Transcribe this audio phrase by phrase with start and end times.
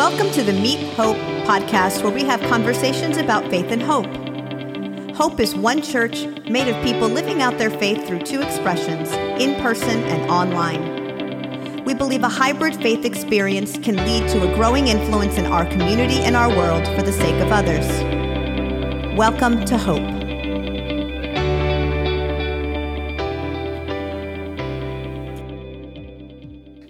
[0.00, 4.06] Welcome to the Meet Hope podcast, where we have conversations about faith and hope.
[5.14, 9.60] Hope is one church made of people living out their faith through two expressions in
[9.60, 11.84] person and online.
[11.84, 16.20] We believe a hybrid faith experience can lead to a growing influence in our community
[16.20, 17.86] and our world for the sake of others.
[19.18, 20.19] Welcome to Hope.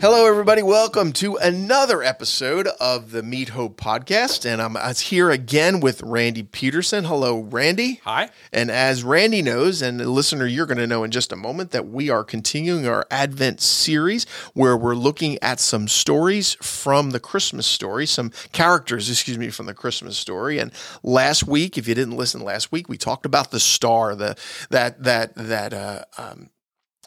[0.01, 0.63] Hello, everybody.
[0.63, 4.47] Welcome to another episode of the Meet Hope podcast.
[4.47, 7.05] And I'm, here again with Randy Petersen.
[7.05, 8.01] Hello, Randy.
[8.05, 8.31] Hi.
[8.51, 11.73] And as Randy knows, and the listener, you're going to know in just a moment,
[11.73, 14.25] that we are continuing our Advent series
[14.55, 19.67] where we're looking at some stories from the Christmas story, some characters, excuse me, from
[19.67, 20.59] the Christmas story.
[20.59, 20.73] And
[21.03, 24.35] last week, if you didn't listen last week, we talked about the star, the
[24.71, 26.49] that that that uh, um,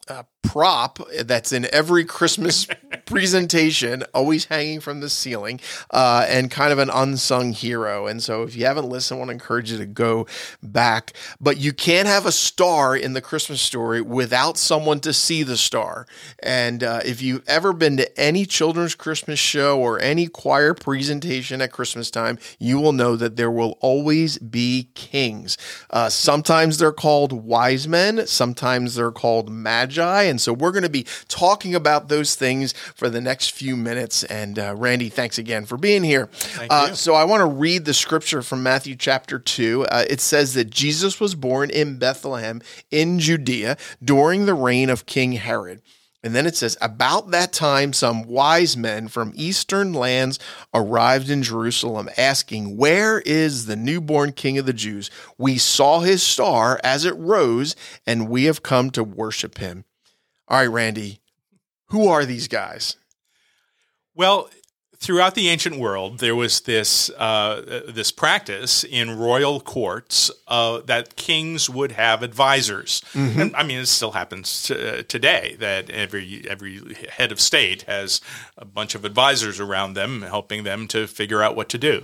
[0.07, 2.67] uh, prop that's in every Christmas
[3.05, 8.05] presentation, always hanging from the ceiling, uh, and kind of an unsung hero.
[8.05, 10.27] And so, if you haven't listened, I want to encourage you to go
[10.61, 11.13] back.
[11.39, 15.57] But you can't have a star in the Christmas story without someone to see the
[15.57, 16.05] star.
[16.41, 21.61] And uh, if you've ever been to any children's Christmas show or any choir presentation
[21.61, 25.57] at Christmas time, you will know that there will always be kings.
[25.89, 30.89] Uh, sometimes they're called wise men, sometimes they're called magi and so we're going to
[30.89, 34.23] be talking about those things for the next few minutes.
[34.23, 36.27] And uh, Randy, thanks again for being here.
[36.71, 39.85] Uh, so I want to read the scripture from Matthew chapter 2.
[39.85, 45.05] Uh, it says that Jesus was born in Bethlehem in Judea during the reign of
[45.05, 45.83] King Herod.
[46.23, 50.39] And then it says, About that time, some wise men from eastern lands
[50.73, 55.11] arrived in Jerusalem, asking, Where is the newborn king of the Jews?
[55.37, 57.75] We saw his star as it rose,
[58.07, 59.83] and we have come to worship him.
[60.47, 61.21] All right, Randy,
[61.87, 62.97] who are these guys?
[64.15, 64.49] Well,
[65.03, 71.15] throughout the ancient world, there was this uh, this practice in royal courts uh, that
[71.15, 73.39] kings would have advisors, mm-hmm.
[73.39, 77.83] and I mean it still happens to, uh, today that every every head of state
[77.83, 78.21] has
[78.57, 82.03] a bunch of advisors around them, helping them to figure out what to do.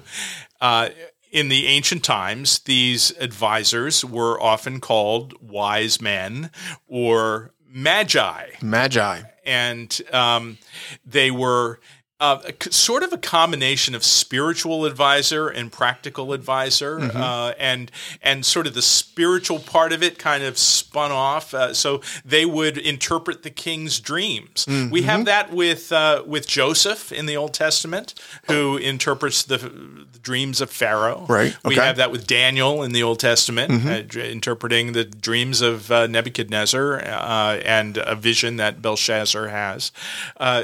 [0.62, 0.90] Uh,
[1.32, 6.50] in the ancient times, these advisors were often called wise men
[6.88, 8.58] or magi.
[8.62, 9.22] Magi.
[9.46, 10.58] And um,
[11.06, 11.80] they were
[12.20, 17.16] uh, sort of a combination of spiritual advisor and practical advisor, mm-hmm.
[17.16, 17.90] uh, and
[18.22, 21.54] and sort of the spiritual part of it kind of spun off.
[21.54, 24.66] Uh, so they would interpret the king's dreams.
[24.66, 24.92] Mm-hmm.
[24.92, 28.16] We have that with uh, with Joseph in the Old Testament,
[28.48, 31.26] who interprets the, the dreams of Pharaoh.
[31.30, 31.56] Right.
[31.64, 31.70] Okay.
[31.70, 33.90] We have that with Daniel in the Old Testament, mm-hmm.
[33.90, 39.94] Uh, interpreting the dreams of uh, Nebuchadnezzar and a vision that Belshazzar has.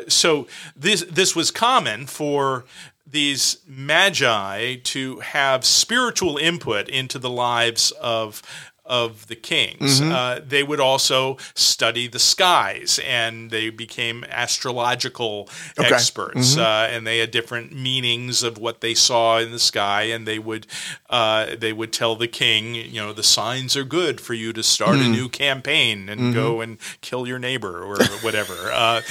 [0.10, 2.66] so this this was was common for
[3.06, 8.42] these magi to have spiritual input into the lives of
[8.86, 10.00] of the kings.
[10.00, 10.12] Mm-hmm.
[10.12, 15.94] Uh, they would also study the skies, and they became astrological okay.
[15.94, 16.54] experts.
[16.54, 16.62] Mm-hmm.
[16.62, 20.40] Uh, and they had different meanings of what they saw in the sky, and they
[20.40, 20.68] would
[21.10, 24.62] uh, they would tell the king, you know, the signs are good for you to
[24.62, 25.14] start mm-hmm.
[25.14, 26.34] a new campaign and mm-hmm.
[26.34, 28.54] go and kill your neighbor or whatever.
[28.76, 29.02] Uh,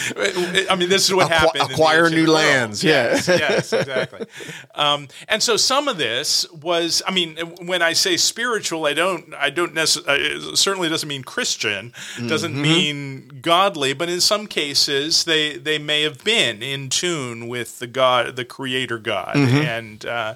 [0.70, 1.70] I mean, this is what Acqu- happened.
[1.70, 2.34] Acquire new world.
[2.34, 2.84] lands.
[2.84, 3.36] Yes, yeah.
[3.36, 4.26] yes, exactly.
[4.74, 9.32] Um, and so some of this was, I mean, when I say spiritual, I don't,
[9.34, 11.92] I don't don't necessarily uh, certainly doesn't mean Christian,
[12.26, 12.62] doesn't mm-hmm.
[12.62, 17.86] mean godly, but in some cases they they may have been in tune with the
[17.86, 19.56] God, the Creator God, mm-hmm.
[19.56, 20.34] and uh,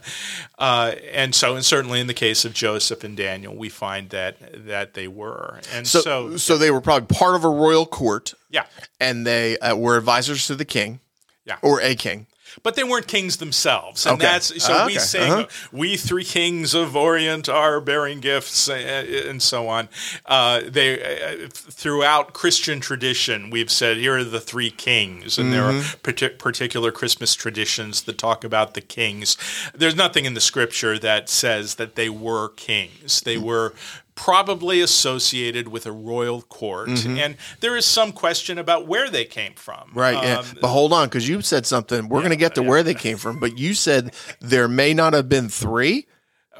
[0.59, 4.67] uh, and so and certainly in the case of Joseph and Daniel, we find that
[4.67, 8.34] that they were, and so so, so they were probably part of a royal court,
[8.50, 8.65] yeah,
[9.00, 11.00] and they uh, were advisors to the king,
[11.44, 12.27] yeah, or a king
[12.63, 14.07] but they weren't kings themselves.
[14.07, 14.25] And okay.
[14.25, 15.47] that's so we sing, uh-huh.
[15.73, 19.89] "We three kings of Orient are bearing gifts," and so on.
[20.27, 25.53] Uh, they uh, throughout Christian tradition, we've said here are the three kings, and mm-hmm.
[25.53, 26.37] there are mm-hmm.
[26.39, 29.37] particular Christmas traditions that talk about the kings.
[29.75, 33.21] There's nothing in the Scripture that says that they were kings.
[33.21, 33.75] They were
[34.19, 36.88] probably associated with a royal court.
[36.88, 37.19] Mm-hmm.
[37.19, 39.93] And there is some question about where they came from.
[39.94, 40.17] Right.
[40.17, 40.44] Um, yeah.
[40.61, 42.09] But hold on, because you said something.
[42.09, 42.69] We're yeah, going to get to yeah.
[42.69, 46.06] where they came from, but you said there may not have been three.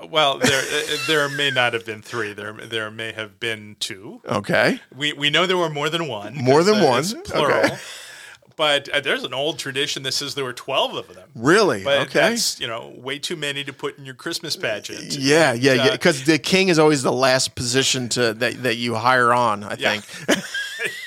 [0.09, 2.33] Well, there uh, there may not have been three.
[2.33, 4.21] There there may have been two.
[4.25, 4.79] Okay.
[4.97, 6.37] We we know there were more than one.
[6.37, 7.05] More than one.
[7.25, 7.59] Plural.
[7.59, 7.77] Okay.
[8.59, 11.29] But uh, there's an old tradition that says there were 12 of them.
[11.35, 11.85] Really?
[11.85, 12.31] But okay.
[12.31, 15.17] That's, you know, way too many to put in your Christmas pageant.
[15.17, 15.93] Yeah, yeah, uh, yeah.
[15.93, 19.77] Because the king is always the last position to that, that you hire on, I
[19.79, 20.01] yeah.
[20.01, 20.45] think.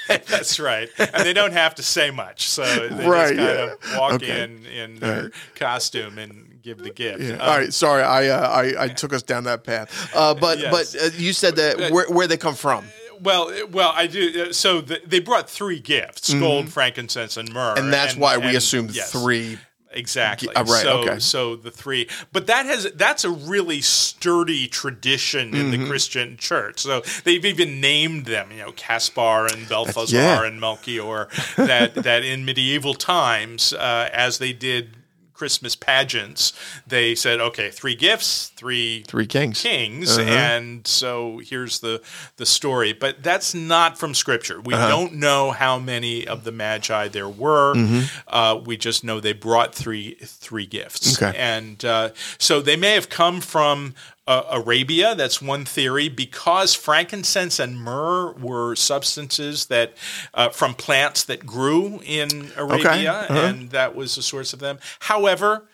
[0.27, 3.73] That's right, and they don't have to say much, so they Right, just kind yeah.
[3.93, 4.43] of walk Okay.
[4.43, 7.21] in in their costume and give the gift.
[7.21, 7.35] Yeah.
[7.35, 9.89] Um, All right, sorry, I, uh, I I took us down that path.
[10.13, 10.93] Uh, but Yes.
[10.93, 12.83] but uh, you said that where where they come from,
[13.21, 14.47] Well, well, I do.
[14.49, 17.75] uh, So the, they brought three gifts: gold, frankincense, and myrrh.
[17.75, 17.83] Mm-hmm.
[17.85, 19.11] and that's why we and- assumed yes.
[19.11, 19.57] three.
[19.93, 20.47] Exactly.
[20.55, 21.19] Uh, right, So, okay.
[21.19, 25.81] so the three, but that has that's a really sturdy tradition in Mm-hmm.
[25.83, 26.79] the Christian church.
[26.79, 30.45] So they've even named them, you know, Caspar and Balthazar yeah.
[30.45, 31.27] and Melchior.
[31.57, 34.95] That that in medieval times, uh, as they did
[35.41, 36.53] Christmas pageants,
[36.85, 39.59] they said, okay, three gifts, three Three kings.
[39.63, 40.29] kings, Uh-huh.
[40.29, 41.99] and so here's the
[42.37, 42.93] the story.
[42.93, 44.59] But that's not from Scripture.
[44.59, 44.63] Uh-huh.
[44.65, 47.73] We don't know how many of the magi there were.
[47.73, 48.01] Mm-hmm.
[48.27, 51.35] Uh, we just know they brought three three gifts, Okay.
[51.35, 53.95] and uh, so they may have come from.
[54.27, 59.97] Uh, Arabia, that's one theory, because frankincense and myrrh were substances that
[60.35, 63.33] uh, from plants that grew in Arabia, Uh-huh.
[63.39, 64.77] and that was the source of them.
[64.99, 65.67] However,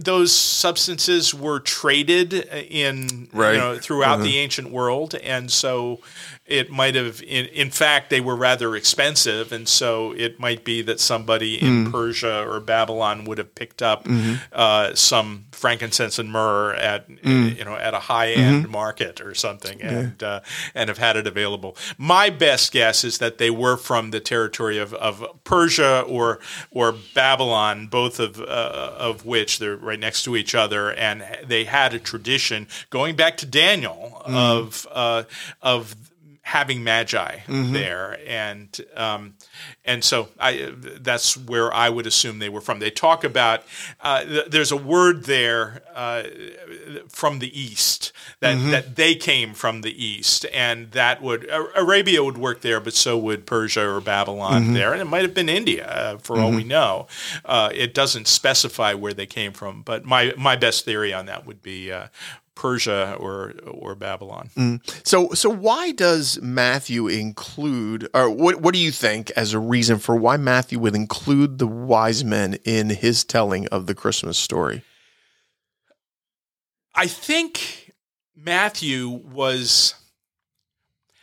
[0.00, 3.54] those substances were traded in Right.
[3.54, 6.00] you know throughout the ancient world and so
[6.46, 10.82] it might have in, in fact they were rather expensive and so it might be
[10.82, 14.06] that somebody in Persia or Babylon would have picked up
[14.52, 19.80] uh, some frankincense and myrrh at you know at a high end market or something
[19.82, 20.40] and uh,
[20.74, 21.76] and have had it available.
[21.98, 26.40] My best guess is that they were from the territory of, of Persia or
[26.70, 31.64] or Babylon both of uh, of which they're right next to each other and they
[31.64, 35.24] had a tradition going back to Daniel of uh,
[35.60, 35.94] of
[36.44, 39.34] having magi there, and um,
[39.84, 42.80] and so I that's where I would assume they were from.
[42.80, 43.62] They talk about
[44.00, 46.24] uh, th- there's a word there uh,
[47.08, 52.38] from the east that that they came from the east, and that would Arabia would
[52.38, 55.86] work there, but so would Persia or Babylon there, and it might have been India
[55.88, 57.06] uh, for all we know.
[57.44, 61.46] Uh, it doesn't specify where they came from, but my my best theory on that
[61.46, 61.92] would be.
[62.54, 64.50] Persia or or Babylon.
[64.56, 65.06] Mm.
[65.06, 69.98] So so why does Matthew include, or what what do you think as a reason
[69.98, 74.82] for why Matthew would include the wise men in his telling of the Christmas story?
[76.94, 77.92] I think
[78.36, 79.94] Matthew was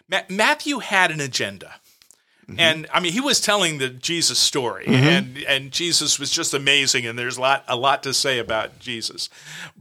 [0.09, 1.75] Ma- Matthew had an agenda.
[2.49, 2.59] Mm-hmm.
[2.59, 5.05] And I mean, he was telling the Jesus story, mm-hmm.
[5.05, 8.79] and and Jesus was just amazing, and there's a lot a lot to say about
[8.79, 9.29] Jesus.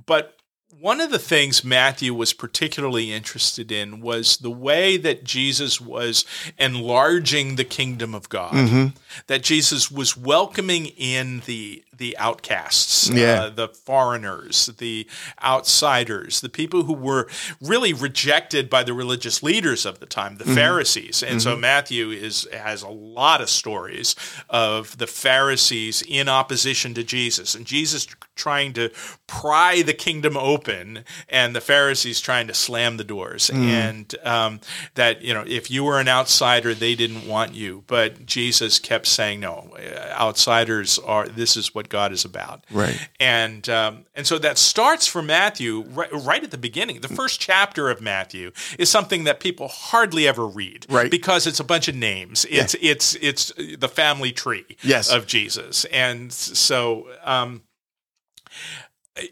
[0.05, 0.37] But
[0.81, 6.25] one of the things Matthew was particularly interested in was the way that Jesus was
[6.59, 8.53] enlarging the kingdom of God.
[8.53, 8.87] Mm-hmm.
[9.27, 13.43] That Jesus was welcoming in the the outcasts, Yeah.
[13.43, 15.07] uh, the foreigners, the
[15.43, 17.29] outsiders, the people who were
[17.61, 21.23] really rejected by the religious leaders of the time, the Pharisees.
[21.23, 24.15] And so Matthew is has a lot of stories
[24.49, 28.07] of the Pharisees in opposition to Jesus, and Jesus
[28.37, 28.91] trying to
[29.27, 34.61] pry the kingdom open, and the Pharisees trying to slam the doors, and um,
[34.95, 39.07] that you know if you were an outsider, they didn't want you, but Jesus kept
[39.07, 39.77] saying, "No,
[40.13, 41.29] outsiders are.
[41.29, 42.99] This is what God is about." Right.
[43.21, 47.01] And um, and so that starts for Matthew right, right at the beginning.
[47.01, 51.11] The first chapter of Matthew is something that people hardly ever read, Right.
[51.11, 52.47] Because it's a bunch of names.
[52.51, 55.11] It's it's it's the family tree Yes.
[55.11, 57.63] of Jesus, and so um,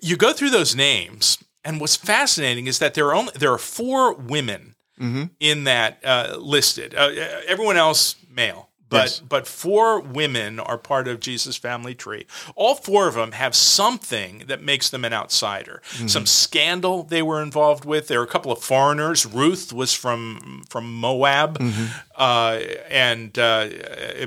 [0.00, 3.58] you go through those names, and what's fascinating is that there are only there are
[3.58, 5.24] four women Mm-hmm.
[5.40, 6.94] in that uh, listed.
[6.94, 7.10] Uh,
[7.46, 8.70] everyone else male.
[8.88, 9.20] But Yes.
[9.20, 12.24] but four women are part of Jesus' family tree.
[12.54, 15.82] All four of them have something that makes them an outsider.
[15.90, 16.06] Mm-hmm.
[16.06, 18.06] Some scandal they were involved with.
[18.06, 19.26] There were a couple of foreigners.
[19.26, 21.86] Ruth was from from Moab, Mm-hmm.
[22.16, 23.68] uh, and uh,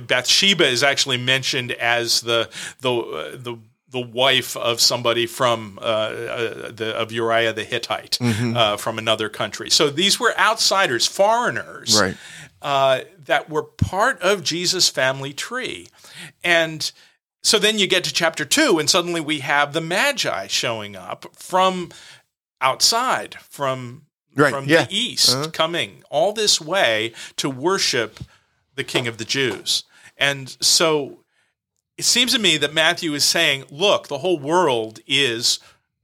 [0.06, 2.50] Bathsheba is actually mentioned as the
[2.82, 3.58] the uh, the
[3.92, 8.56] the wife of somebody from uh, uh, the of Uriah the Hittite Mm-hmm.
[8.58, 9.70] uh, from another country.
[9.72, 12.16] So these were outsiders, foreigners, Right.
[12.62, 15.88] Uh, that were part of Jesus' family tree.
[16.44, 16.92] And
[17.42, 21.26] so then you get to chapter two, and suddenly we have the Magi showing up
[21.34, 21.90] from
[22.60, 24.86] outside, from, Right, from yeah.
[24.86, 28.20] the east, coming all this way to worship
[28.76, 29.84] the King of the Jews.
[30.18, 31.24] And so
[31.98, 35.60] it seems to me that Matthew is saying, look, the whole world is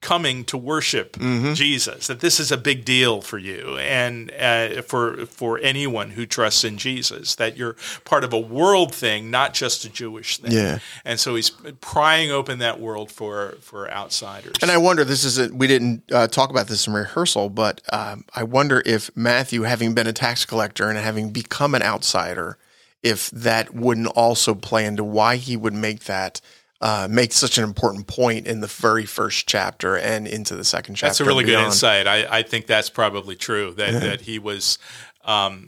[0.05, 1.53] coming to worship Mm-hmm.
[1.53, 2.07] Jesus.
[2.07, 6.63] That this is a big deal for you and uh, for for anyone who trusts
[6.63, 7.35] in Jesus.
[7.35, 10.51] That you're part of a world thing, not just a Jewish thing.
[10.51, 10.79] Yeah.
[11.03, 11.49] And so he's
[11.81, 14.55] prying open that world for for outsiders.
[14.61, 17.81] And I wonder, this is a, we didn't uh, talk about this in rehearsal, but
[17.91, 22.57] um, I wonder if Matthew, having been a tax collector and having become an outsider,
[23.01, 26.41] if that wouldn't also play into why he would make that
[26.81, 30.95] uh, make such an important point in the very first chapter and into the second
[30.95, 31.09] chapter.
[31.09, 32.07] That's a really good insight.
[32.07, 34.77] I, I think that's probably true that, that he was
[35.25, 35.65] um,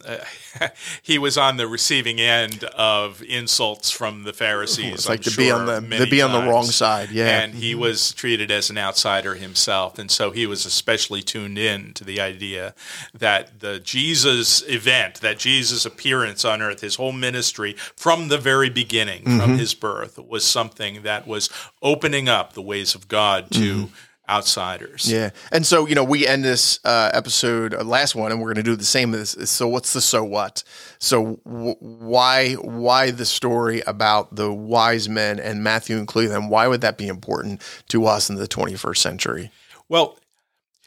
[1.02, 4.94] he was on the receiving end of insults from the Pharisees.
[4.94, 7.40] It's like I'm to sure, be on the- to be on the wrong side, yeah.
[7.42, 11.94] and he was treated as an outsider himself, and so he was especially tuned in
[11.94, 12.74] to the idea
[13.14, 18.70] that the Jesus event, that Jesus appearance on earth, his whole ministry from the very
[18.70, 19.40] beginning, Mm-hmm.
[19.40, 21.50] from his birth, was something that was
[21.82, 23.94] opening up the ways of God to Mm-hmm.
[24.30, 25.12] Outsiders.
[25.12, 28.54] Yeah, and so you know we end this uh, episode, uh, last one, and we're
[28.54, 29.14] going to do the same.
[29.14, 30.64] As so, what's the so what?
[31.00, 36.50] So w- why why the story about the wise men and Matthew including them?
[36.50, 39.52] Why would that be important to us in the 21st century?
[39.90, 40.18] Well,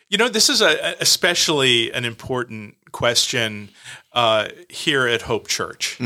[0.09, 3.71] you know, this is a, especially an important question
[4.13, 5.99] uh, here at Hope Church.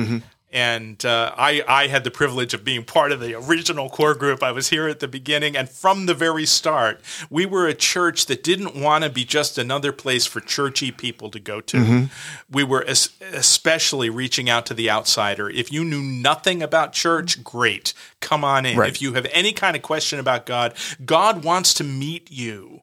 [0.54, 4.40] And uh, I, I had the privilege of being part of the original core group.
[4.40, 8.26] I was here at the beginning, and from the very start, we were a church
[8.26, 12.08] that didn't want to be just another place for churchy people to go to.
[12.48, 15.50] We were es- especially reaching out to the outsider.
[15.50, 18.78] If you knew nothing about church, great, come on in.
[18.78, 18.88] Right.
[18.88, 22.82] If you have any kind of question about God, God wants to meet you,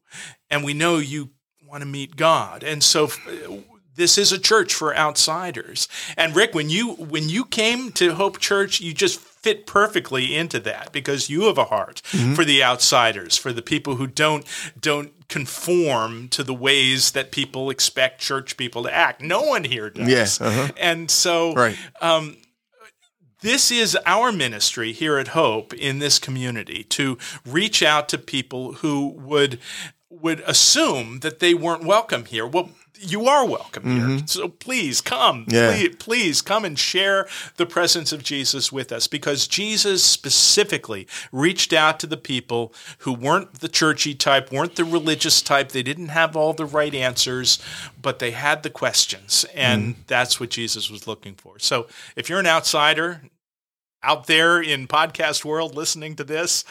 [0.49, 1.29] and we know you
[1.65, 2.65] want to meet God.
[2.65, 3.07] And so
[3.95, 5.87] this is a church for outsiders.
[6.17, 10.59] And Rick, when you when you came to Hope Church, you just fit perfectly into
[10.59, 12.01] that because you have a heart
[12.35, 14.45] for the outsiders, for the people who don't
[14.79, 19.21] don't conform to the ways that people expect church people to act.
[19.21, 20.39] No one here does.
[20.39, 20.71] Yeah, uh-huh.
[20.77, 21.77] And so Right.
[23.41, 28.73] this is our ministry here at Hope in this community to reach out to people
[28.73, 29.59] who would
[30.09, 32.45] would assume that they weren't welcome here.
[32.45, 32.69] Well,
[33.01, 33.83] you are welcome
[34.17, 34.23] here.
[34.27, 35.45] So please come.
[35.45, 35.53] Mm-hmm.
[35.55, 35.71] Yeah.
[35.71, 37.27] Please, please come and share
[37.57, 43.13] the presence of Jesus with us because Jesus specifically reached out to the people who
[43.13, 45.69] weren't the churchy type, weren't the religious type.
[45.69, 47.59] They didn't have all the right answers,
[48.01, 49.45] but they had the questions.
[49.53, 50.01] And Mm-hmm.
[50.07, 51.57] that's what Jesus was looking for.
[51.59, 53.21] So if you're an outsider,
[54.03, 56.63] out there in podcast world listening to this,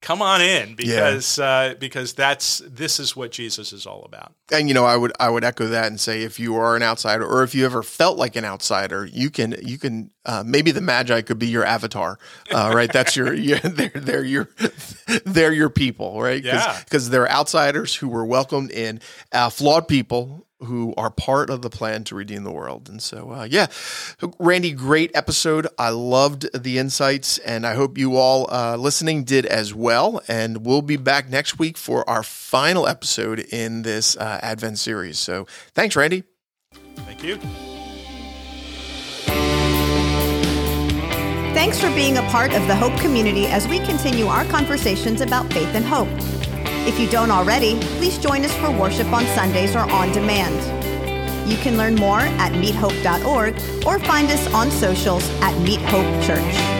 [0.00, 4.32] come on in because uh, because that's this is what Jesus is all about.
[4.52, 6.82] and you know i would i would echo that and say if you are an
[6.82, 10.70] outsider or if you ever felt like an outsider you can you can uh, maybe
[10.70, 12.18] the magi could be your avatar
[12.52, 14.48] uh, right that's your yeah, they're, they're your
[15.26, 16.78] they're your people right Yeah.
[16.84, 19.00] because they're outsiders who were welcomed in
[19.32, 22.88] uh, flawed people who are part of the plan to redeem the world.
[22.88, 23.66] And so uh, yeah
[24.38, 25.66] randy great episode.
[25.78, 30.20] I loved the insights and i hope you all uh, listening did as well.
[30.28, 35.18] And we'll be back next week for our final episode in this uh, advent series.
[35.18, 36.24] So thanks randy.
[36.96, 37.38] Thank you.
[41.58, 45.52] Thanks for being a part of the Hope community as we continue our conversations about
[45.52, 46.08] faith and hope.
[46.88, 50.56] If you don't already, please join us for worship on Sundays or on demand.
[51.46, 53.54] You can learn more at meethope.org
[53.86, 56.77] or find us on socials at Meet Hope Church.